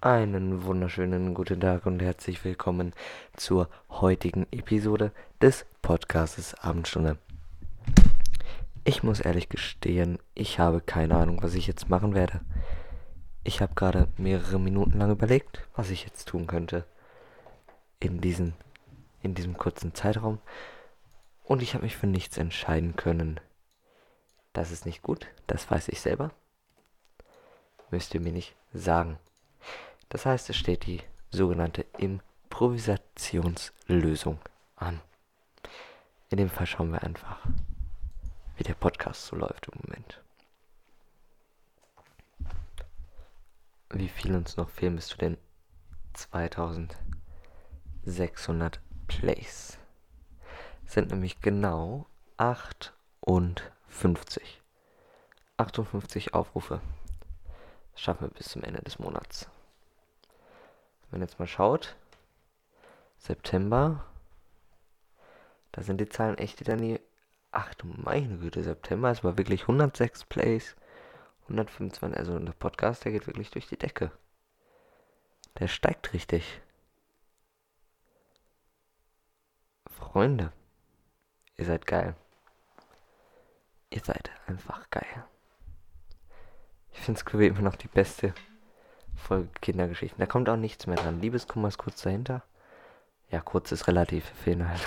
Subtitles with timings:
[0.00, 2.92] Einen wunderschönen guten Tag und herzlich willkommen
[3.36, 5.10] zur heutigen Episode
[5.42, 7.18] des Podcastes Abendstunde.
[8.84, 12.42] Ich muss ehrlich gestehen, ich habe keine Ahnung, was ich jetzt machen werde.
[13.42, 16.84] Ich habe gerade mehrere Minuten lang überlegt, was ich jetzt tun könnte
[17.98, 18.54] in, diesen,
[19.20, 20.38] in diesem kurzen Zeitraum
[21.42, 23.40] und ich habe mich für nichts entscheiden können.
[24.52, 26.30] Das ist nicht gut, das weiß ich selber.
[27.90, 29.18] Müsst ihr mir nicht sagen.
[30.08, 34.38] Das heißt, es steht die sogenannte Improvisationslösung
[34.76, 35.00] an.
[36.30, 37.40] In dem Fall schauen wir einfach,
[38.56, 40.22] wie der Podcast so läuft im Moment.
[43.90, 45.36] Wie viel uns noch fehlen bis zu den
[46.14, 49.78] 2600 Plays.
[50.84, 54.60] Sind nämlich genau 58.
[55.56, 56.80] 58 Aufrufe.
[57.92, 59.48] Das schaffen wir bis zum Ende des Monats.
[61.10, 61.96] Wenn man jetzt mal schaut,
[63.18, 64.04] September,
[65.72, 67.00] da sind die Zahlen echt wieder nie.
[67.50, 70.76] Ach du meine Güte, September ist mal wirklich 106 Plays,
[71.44, 74.10] 125, also der Podcast, der geht wirklich durch die Decke.
[75.58, 76.60] Der steigt richtig.
[79.86, 80.52] Freunde,
[81.56, 82.14] ihr seid geil.
[83.90, 85.24] Ihr seid einfach geil.
[86.92, 88.34] Ich finde es immer noch die beste
[89.18, 90.18] Folge Kindergeschichten.
[90.20, 91.20] Da kommt auch nichts mehr dran.
[91.20, 92.42] Liebeskummer ist kurz dahinter.
[93.30, 94.24] Ja, kurz ist relativ.
[94.44, 94.86] Fehlen halt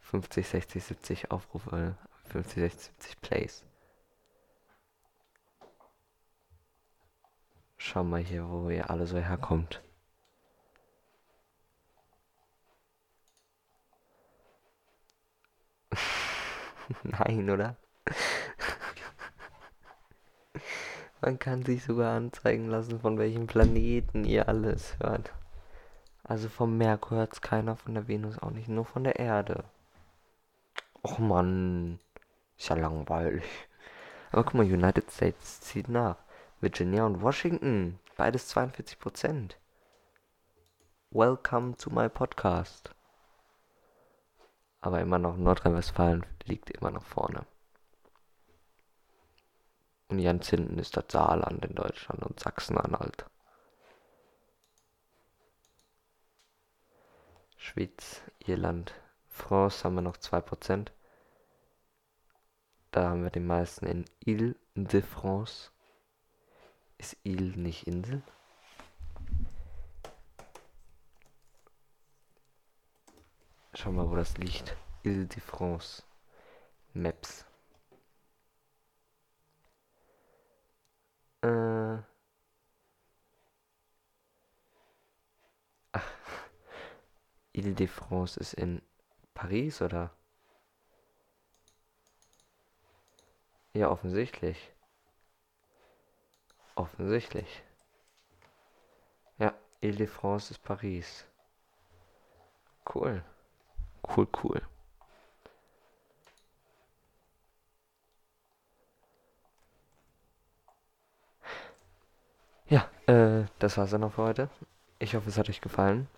[0.00, 1.96] 50, 60, 70 Aufrufe.
[2.30, 3.64] 50, 60, 70 Plays.
[7.76, 9.82] Schau mal hier, wo ihr alle so herkommt.
[17.02, 17.76] Nein, oder?
[21.24, 25.32] Man kann sich sogar anzeigen lassen, von welchem Planeten ihr alles hört.
[26.24, 29.62] Also vom Merkur hört es keiner, von der Venus auch nicht, nur von der Erde.
[31.00, 32.00] Och man,
[32.58, 33.44] ist ja langweilig.
[34.32, 36.16] Aber guck mal, United States zieht nach.
[36.60, 39.56] Virginia und Washington, beides 42 Prozent.
[41.10, 42.92] Welcome to my podcast.
[44.80, 47.46] Aber immer noch Nordrhein-Westfalen liegt immer noch vorne.
[50.12, 53.24] Und ganz hinten ist das Saarland in Deutschland und Sachsen-Anhalt.
[57.56, 58.92] Schweiz, Irland,
[59.30, 60.88] France haben wir noch 2%.
[62.90, 65.70] Da haben wir die meisten in Ile-de-France.
[66.98, 68.22] Ist Ile nicht Insel?
[73.72, 74.76] Schau mal, wo das liegt.
[75.04, 76.02] Ile-de-France.
[76.92, 77.46] Maps.
[87.54, 88.82] Ile-de-France ist in
[89.34, 90.10] Paris, oder?
[93.74, 94.72] Ja, offensichtlich.
[96.74, 97.62] Offensichtlich.
[99.38, 101.26] Ja, Ile-de-France ist Paris.
[102.84, 103.22] Cool.
[104.02, 104.62] Cool, cool.
[112.68, 114.48] Ja, äh, das war's dann auch für heute.
[114.98, 116.08] Ich hoffe, es hat euch gefallen.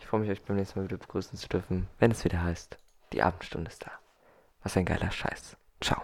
[0.00, 2.78] Ich freue mich, euch beim nächsten Mal wieder begrüßen zu dürfen, wenn es wieder heißt,
[3.12, 3.92] die Abendstunde ist da.
[4.62, 5.56] Was ein geiler Scheiß.
[5.80, 6.02] Ciao.